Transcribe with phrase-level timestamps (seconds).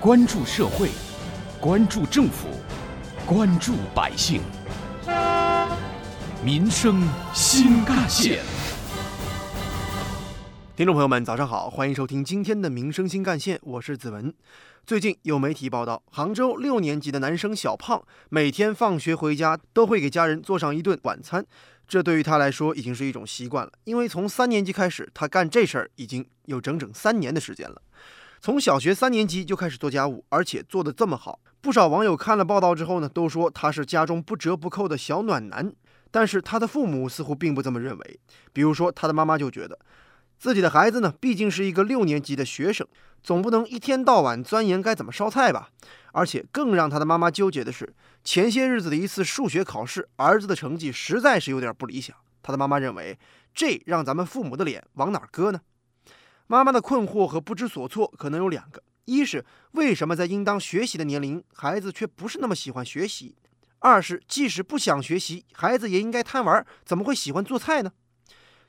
[0.00, 0.90] 关注社会，
[1.60, 2.46] 关注政府，
[3.26, 4.40] 关注百姓，
[6.40, 7.02] 民生
[7.34, 8.38] 新干线。
[10.76, 14.32] 听众朋友们，早上好，欢迎收听今天的《民生新干线》，我是子文。
[14.86, 21.44] 最近有媒体报道，杭州六年级的男生小胖每天放学回家都会给家人做上一顿晚餐，
[21.88, 23.72] 这对于他来说已经是一种习惯了。
[23.82, 27.82] 因为从三年级开始，他干这事儿已经有整整三年的时间了。
[28.40, 35.72] 从小学三年级就开始做家务，而且做得这么好，不少网友看了报道之后呢，都说他是家中不折不扣的小暖男。
[36.10, 38.20] 但是他的父母似乎并不这么认为，
[38.52, 39.78] 比如说他的妈妈就觉得。
[40.38, 42.86] 自己的孩子呢，毕竟是一个六年级的学生，
[43.24, 45.70] 总不能一天到晚钻研该怎么烧菜吧？
[46.12, 47.92] 而且更让他的妈妈纠结的是，
[48.22, 52.16] 前些日子的一次数学考试，儿子的成绩实在是有点不理想。
[52.40, 53.18] 他的妈妈认为，
[53.52, 55.60] 这让咱们父母的脸往哪搁呢？
[56.50, 63.34] 妈妈的困惑和不知所措可能有两个：一是为什么在应当学习的年龄，孩子却不是那么喜欢学习；
[63.80, 67.92] 二是即使不想学习，孩子也应该贪玩，怎么会喜欢做菜呢？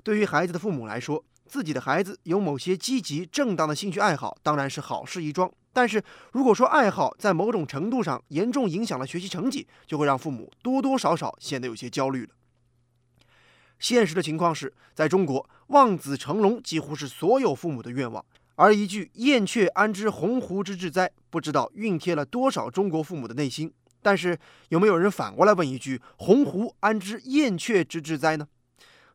[0.04, 5.50] 对于孩子的父母来说，自己的孩子有某些积极正当的兴趣爱好，当然是好事一桩。
[5.72, 12.34] 但是如果说爱好在某种程度上严重影响了学习成绩，就会让父母多多少少显得有些焦虑了。
[13.78, 18.24] 现实的情况是，在中国，望子成龙几乎是所有父母的愿望。
[18.56, 23.74] 而一句“燕雀安知鸿鹄之志哉”，不知道熨贴了多少中国父母的内心。
[24.02, 24.38] 但是
[24.70, 28.48] 有没有人反过来问一句：“鸿鹄安知燕雀之志哉呢？”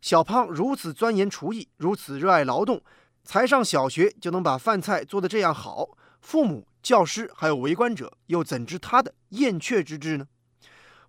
[0.01, 2.83] 小胖如此钻研厨艺，如此热爱劳动，
[3.23, 5.97] 才上小学就能把饭菜做得这样好。
[6.21, 10.27] 父母、教师还有围观者又怎知他的燕雀之志呢？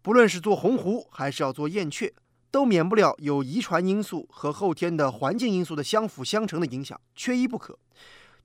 [0.02, 2.14] 不论是做鸿鹄还是要做燕雀，
[2.56, 7.78] 都免不了有遗传因素和后天的环境因素的相辅相成的影响，缺一不可。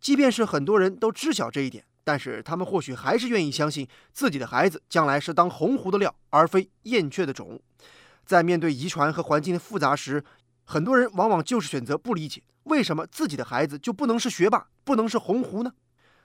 [0.01, 7.61] 即便是很多人都知晓这一点，但是他们或许还是愿意相信自己的孩子将来是当鸿鹄的料，而非燕雀的种。
[8.27, 10.25] 在面对遗传和环境的复杂时，
[10.65, 15.73] 很多人往往就是选择不理解，为什么自己的孩子就不能是学霸，不能是鸿鹄呢？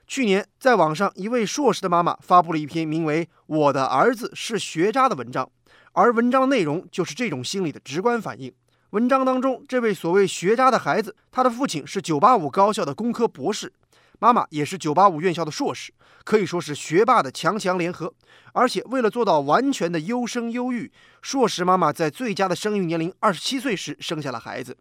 [0.08, 5.48] 去年，在网上，一位硕士的妈妈发布了一篇名为《我的儿子是学渣》的文章，
[5.92, 8.52] 而文章内容就是这种心理的直观反应。
[8.90, 13.72] 文章当中，这位所谓学渣的孩子，他的父亲是985高校的工科博士。
[14.18, 15.92] 妈妈也是985院校的硕士，
[16.24, 18.12] 可以说是学霸的强强联合。
[18.52, 24.74] 而且为了做到完全的优生优育，硕士妈妈在最佳的生育年龄二十七岁时生下了孩子。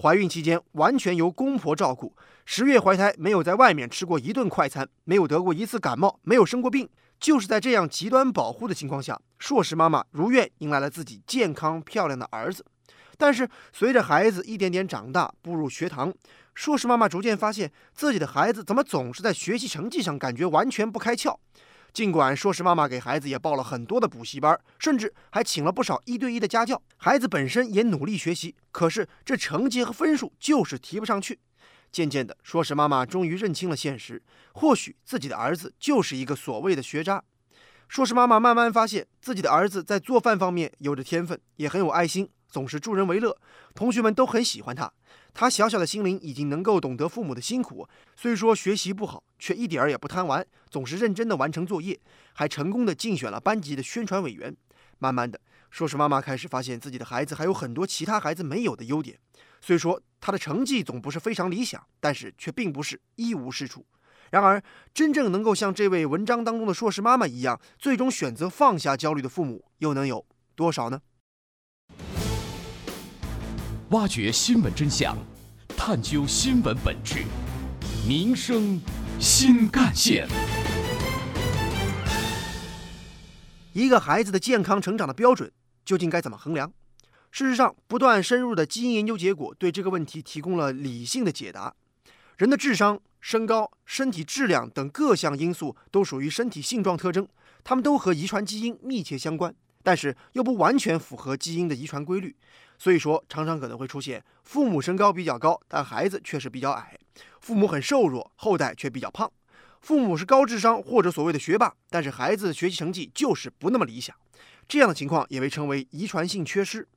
[0.00, 2.14] 怀孕期间完全由公婆照顾，
[2.44, 6.88] 十月怀胎，没有在外面吃过一顿快餐，没有得过一次感冒，没有生过病。
[7.18, 12.64] 就是在这样极端保护的情况下，硕士妈妈如愿迎来了自己健康漂亮的儿子。
[13.18, 16.12] 但是随着孩子一点点长大，步入学堂。
[16.54, 21.36] 硕士妈妈逐渐发现自己的孩子怎么总是在学习成绩上感觉完全不开窍。
[21.92, 31.38] 尽管硕士妈妈给孩子也报了很多的补习班，甚至还请了不少一对一的家教，孩子本身也努力学习，可是这成绩和分数就是提不上去。
[31.96, 37.24] 渐渐的，硕士妈妈终于认清了现实，或许自己的儿子就是一个所谓的学渣。
[37.88, 42.28] 硕士妈妈慢慢发现自己的儿子在做饭方面有着天分，也很有爱心。
[42.50, 43.34] 总是助人为乐，
[43.74, 44.92] 同学们都很喜欢他。
[45.32, 51.98] 他小小的心灵已经能够懂得父母的辛苦，虽说学习不好，却一点儿也不贪玩，总是认真的完成作业，
[52.34, 54.54] 还成功的竞选了班级的宣传委员。
[54.98, 55.40] 慢慢的，
[55.70, 59.18] 硕士妈妈开始发现自己的孩子还有很多其他孩子没有的优点。
[59.60, 63.86] 虽说他的成绩总不是非常理想，但是却并不是一无是处。
[64.30, 64.62] 然而，
[64.92, 71.00] 真正能够像这位文章当中的硕士妈妈一样，最终选择放下焦虑的父母，又能有多少呢？
[73.90, 75.16] 挖掘新闻真相，
[75.76, 77.24] 探究新闻本质，
[78.06, 78.80] 民生
[79.20, 80.26] 新干线。
[83.72, 85.52] 一个孩子的健康成长的标准
[85.84, 86.72] 究竟该怎么衡量？
[87.38, 91.74] 事实上，不断深入的基因研究结果对这个问题提供了理性的解答。
[92.38, 97.28] 人的智商、身高、身体质量等各项因素都属于身体性状特征，
[97.62, 102.34] 它们都和遗传基因密切相关，但是又不完全符合基因的遗传规律。
[102.78, 106.96] 所以说，常常可能会出现父母身高比较高，但孩子却是比较矮；
[107.42, 109.28] 父母很瘦弱，后代却比较胖；
[109.82, 114.16] 父母是高智商或者所谓的学霸，但是孩子学习成绩就是不那么理想。
[114.66, 116.88] 这样的情况也被称为遗传性缺失。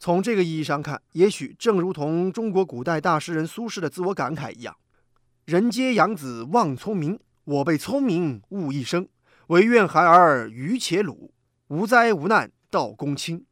[0.00, 4.76] 从这个意义上看，也许正如同中国古代大诗人苏轼的自我感慨一样
[5.44, 9.08] ：“人皆养子望聪明，我辈聪明误一生。
[9.48, 11.32] 唯愿孩儿愚且鲁，
[11.68, 13.44] 无灾无难到公卿。”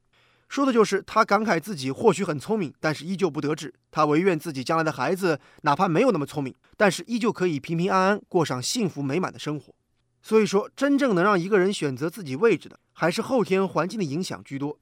[0.49, 3.75] 说的就是他感慨自己或许很聪明，但是依旧不得志。
[3.91, 9.75] 他唯愿自己将来的孩子哪怕没有那么聪明，但是依旧可以平平安安过上幸福美满的生活。
[10.23, 14.79] 所以说，真正能让一个人选择自己位置的，还是后天环境的影响居多，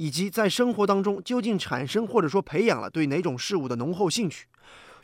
[0.00, 4.46] 以及在生活当中究竟产生或者说培养了对哪种事物的浓厚兴趣。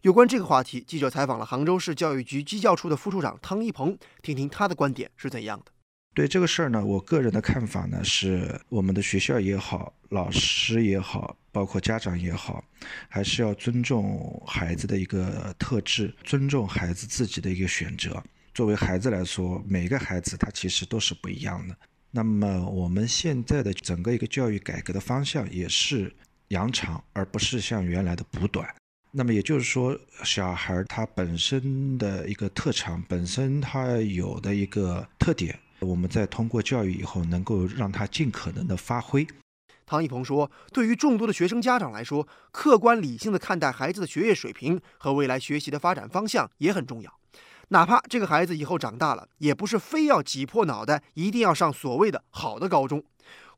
[0.00, 5.66] 有关这个话题，记者采访了杭州市教育局基教处的副处长汤一鹏，听听他的观点是怎样的。
[6.14, 12.64] 对这个事儿呢，我个人的看法呢是，我们的学校也好，老师也好，包括家长也好，
[13.10, 18.24] 还是要尊重孩子的一个特质，尊重孩子自己的一个选择。
[18.54, 21.76] 作为孩子来说，每个孩子他其实都是不一样的。
[22.16, 26.10] 那么我们现在的整个一个教育改革的方向也是
[26.48, 28.66] 扬长，而不是像原来的补短。
[29.10, 39.26] 那么也就是说，小孩他本身的一个特长，本身他有的一个特点，我们在通过教育以后，能够让他尽可能的发挥。
[39.84, 47.12] 唐一鹏说：“对于众多的学生家长来说，客观理性的看待孩子的学业水平和未来学习的发展方向也很重要。”
[47.68, 53.02] 哪怕这个孩子以后长大了，也不是非要挤破脑袋一定要上所谓的好的高中。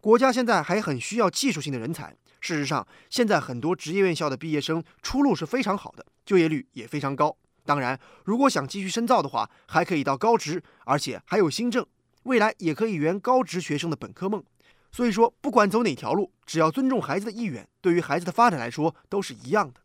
[0.01, 2.17] 国家现在还很需要技术性的人才。
[2.41, 7.37] 事实上，现在很多职业院校的毕业生出路是非常好的，就业率也非常高。
[7.65, 11.85] 当然，如果想继续深造的话，还可以到高职，而且还有新政，
[12.23, 14.43] 未来也可以圆高职学生的本科梦。
[14.91, 19.81] 所以说，不管走哪条路，只要尊重孩子的意愿，对于孩子的发展来说都是一样的。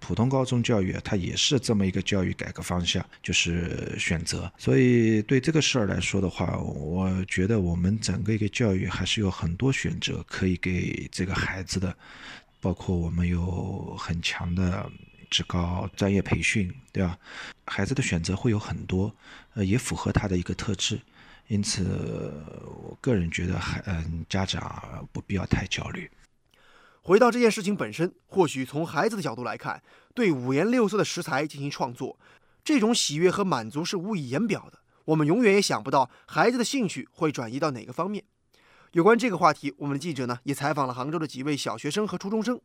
[0.00, 4.50] 普通高中教育它也是这么一个教育改革方向，就是选择。
[4.58, 11.94] 所以对这个事儿来说的话，我觉得我们整个一个教育还是有很多选择可以给这个孩子的，
[12.60, 14.90] 包括我们有很强的
[15.30, 17.16] 职高专业培训，对吧？
[17.66, 19.14] 孩子的选择会有很多，
[19.54, 20.98] 呃，也符合他的一个特质。
[21.48, 22.32] 因此，
[22.64, 26.10] 我个人觉得，孩嗯，家长不必要太焦虑。
[27.04, 29.82] 回到这件事情本身，或许从孩子的角度来看，
[30.14, 32.16] 对五颜六色的食材进行创作，
[32.62, 34.78] 这种喜悦和满足是无以言表的。
[35.06, 38.22] 我们永远也想不到孩子的兴趣会转移到哪个方面。
[38.92, 42.60] 有关这个话题，我们的记者呢也采访了杭州的几位小学生和初中生，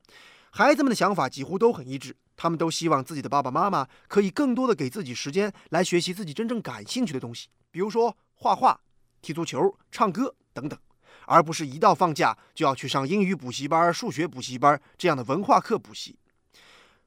[0.52, 8.80] 孩子们的想法几乎都很一致，他们都希望自己的爸爸妈妈可以更多的给自己时间来学习自己真正感兴趣的东西，比如说画画、
[9.20, 10.78] 踢足球、唱歌等等。
[11.28, 16.18] 而不是一到放假就要去上英语补习班、数学补习班这样的文化课补习。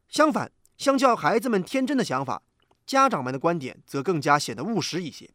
[0.09, 2.43] 相反，相较孩子们天真的想法，
[2.87, 5.29] 家长们的观点则更加显得务实一些。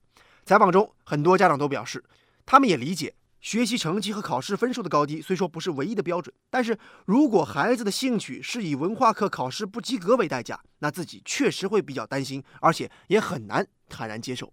[0.45, 2.03] 采访中，很多家长都表示，
[2.45, 14.51] 他们也理解学习成绩和考试分数的高低虽说不是唯一的标准，但是如果孩子的兴趣是以文化课考试不及格为代价，那自己确实会比较担心，而且也很难坦然接受。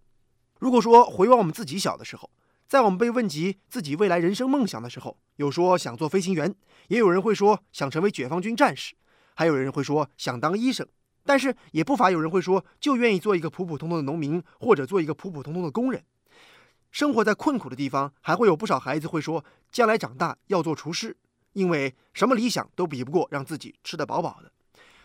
[0.58, 2.30] 如果说回望我们自己小的时候，
[2.72, 6.54] 在我们被问及自己未来人生梦想的时候，有说想做飞行员，
[6.88, 8.94] 也有人会说想成为解放军战士，
[9.34, 10.88] 还有人会说想当医生，
[11.22, 16.02] 但是也不乏有人会说就愿意做一个普普通通的农民，或者做一个普普通通的工人。
[16.90, 21.14] 生活在困苦的地方，还会有不少孩子会说将来长大要做厨师，
[21.52, 24.50] 因为什么理想都比不过让自己吃得饱饱的。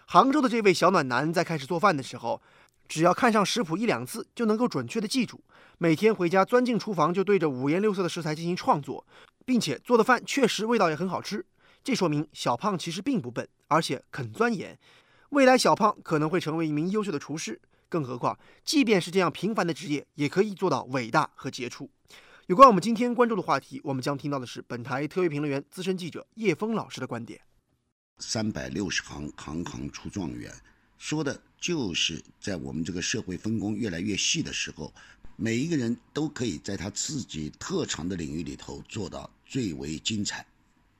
[0.05, 2.41] 杭州的这位小暖男在开始做饭的时候。
[2.87, 5.43] 只要看上食谱一两次，就能够准确的记住。
[5.77, 9.05] 每天回家钻进厨房，就对着五颜六色的食材进行创作，
[9.45, 11.45] 并且做的饭确实味道也很好吃。
[11.83, 14.77] 这说明小胖其实并不笨，而且肯钻研。
[15.29, 17.59] 未来小胖可能会成为一名优秀的厨师。
[17.89, 21.89] 更何况，即便是这样平凡的职业，也可以做到伟大和杰出。
[22.47, 27.39] 有关我们今天关注的话题，我们将听到的是本台特约评论员、资深记者叶峰老师的观点。
[28.19, 30.51] 三百六十行，行行出状元。
[30.97, 34.93] 说的就是在我们这个社会分工越来越细的时候，
[35.35, 40.45] 每一个人都可以在他自己特长的领域里头做到最为精彩。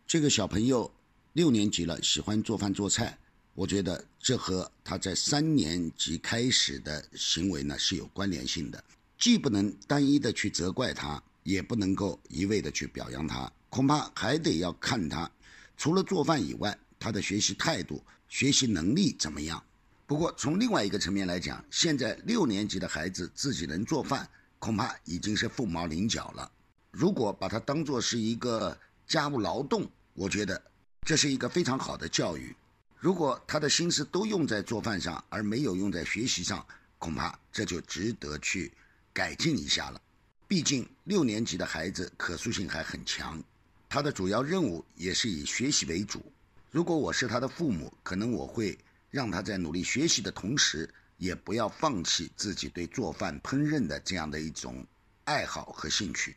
[0.05, 0.91] 这个小朋友
[1.33, 3.17] 六年级了，喜欢做饭做菜，
[3.53, 8.83] 我觉得这和他在三年级开始的行为呢是有关联性的。
[9.17, 15.29] 既不能单一的去责怪他，也不能够一味的去表扬他，恐怕还得要看他
[15.75, 19.63] 除了做饭以外，他的学习态度、学习能力怎么样。
[20.07, 24.25] 不过，从另外一个层面来讲，现在六年级的孩子自己能做饭，
[24.57, 26.49] 恐怕已经是凤毛麟角了。
[26.91, 30.59] 如果把它当做是一个家务劳动，我觉得
[31.01, 32.55] 这是一个非常好的教育。
[32.97, 36.65] 如果他的心思都用在做饭上，而没有用在学习上，
[36.97, 38.71] 恐怕这就值得去
[39.11, 40.01] 改进一下了。
[40.47, 43.43] 毕竟六年级的孩子可塑性还很强，
[43.89, 46.31] 他的主要任务也是以学习为主。
[46.71, 48.77] 如果我是他的父母，可能我会。
[49.17, 54.85] 让他在努力学习的同时，也不要放弃自己对做饭、烹饪的这样的一种
[55.23, 56.35] 爱好和兴趣。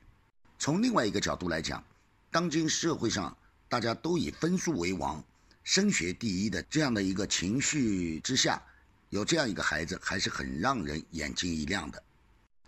[0.59, 1.85] 从另外一个角度来讲，
[2.31, 3.37] 当今社会上
[3.69, 5.23] 大家都以分数为王、
[5.63, 8.63] 升学第一的这样的一个情绪之下，
[9.11, 12.03] 有这样一个孩子还是很让人眼睛一亮的。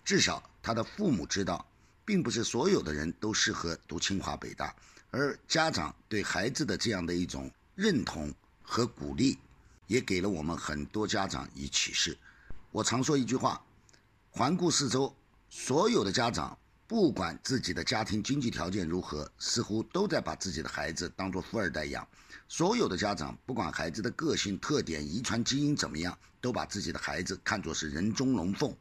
[0.04, 1.66] 至少他的父母知道，
[2.04, 4.76] 并不是所有的人都适合读清华北大，
[5.10, 8.30] 而家长对孩子的这样的一种认同
[8.62, 9.38] 和鼓励，
[9.86, 12.16] 也给了我们很多家长以启示。
[12.70, 13.62] 我常说一句话：
[14.30, 15.14] 环顾四周，
[15.48, 22.06] 所有的家长，不管自己的家庭经济条件如何，似乎都在把自己的孩子当做富二代养。
[22.48, 28.74] 所有的家长，不管孩子的个性特点、遗传基因怎么样，都把自己的孩子看作是人中龙凤。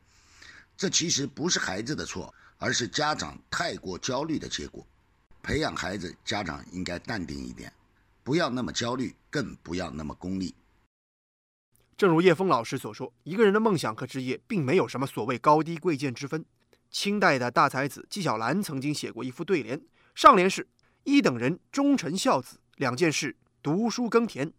[0.78, 4.86] 这其实不是孩子的错，而是家长太过焦虑的结果。
[5.44, 7.72] 培养孩子，家长应该淡定一点，
[8.24, 10.54] 不要那么焦虑，更不要那么功利。
[12.02, 16.44] 正如叶峰老师所说，一个人的梦想和职业并没有什么所谓高低贵贱之分。
[16.90, 19.80] 清代的大才子纪晓岚曾经写过一副对联，
[20.16, 20.68] 上联是
[21.06, 24.52] “一等人，忠臣孝子，两件事，读书耕田”。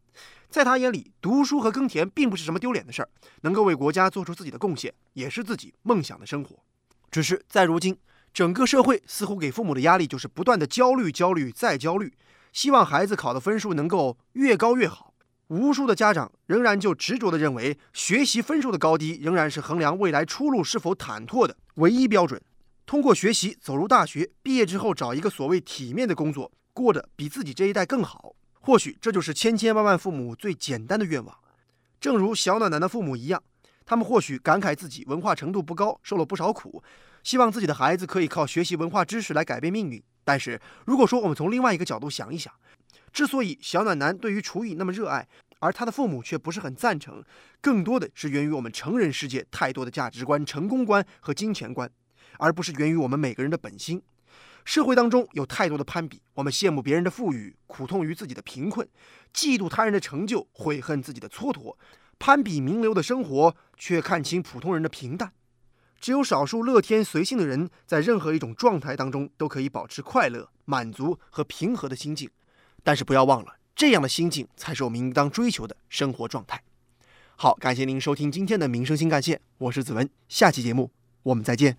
[0.49, 3.09] 在他眼里，读书和耕田并不是什么丢脸的事儿，
[3.41, 6.63] 能够为国家做出自己的贡献，也是自己梦想的生活。
[7.11, 7.99] 只是在如今，
[8.33, 12.15] 整个社会似乎给父母的压力就是不断的焦虑、焦虑再焦虑，
[12.53, 15.12] 希望孩子考的分数能够越高越好。
[15.49, 22.41] 无数的家长仍然就执着地认为，学习分数的高低仍然是衡量未来出路是否坦拓的唯一标准。
[22.87, 28.35] 通过学习走入大学，毕业之后找一个所谓体面的工作，过得比自己这一代更好。
[28.61, 31.37] 或许这就是千千万万父母最简单的愿望，
[32.01, 33.43] 正如小暖男的父母一样，
[33.85, 36.83] 他们或许感慨自己文化程度不高，受了不少苦，
[37.23, 40.03] 希望自己的孩子可以靠学习文化知识来改变命运。
[40.25, 42.53] 但是，如果说我们从另外一个角度想一想，
[43.13, 45.29] 之所以小暖男对于厨艺那么热爱，
[45.61, 47.23] 而他的父母却不是很赞成，
[47.61, 51.91] 更多的是源于我们成人世界太多的价值观、成功观和金钱观，
[52.39, 54.03] 而不是源于我们每个人的本心。
[54.65, 58.87] 社会当中有太多的攀比，我们羡慕别人的富裕，苦痛于自己的贫困；
[59.35, 61.77] 嫉妒他人的成就，悔恨自己的蹉跎；
[62.19, 65.33] 攀比名流的生活，却看清普通人的平淡。
[66.01, 72.31] 只有少数乐天随性的人，在任何一种状态当中都可以保持快乐、满足和平和的心境。
[72.83, 76.63] 但是不要忘了，这样的心境才是我们应当追求的生活状态。
[77.37, 80.91] 好，感谢您收听今天的民生新干线，我是子文，下期节目
[81.23, 81.77] 我们再见。